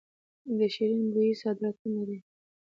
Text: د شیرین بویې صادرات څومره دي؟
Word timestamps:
د 0.57 0.59
شیرین 0.73 1.03
بویې 1.13 1.39
صادرات 1.41 1.75
څومره 1.81 2.03
دي؟ 2.09 2.17